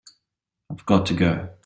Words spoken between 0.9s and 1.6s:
to go.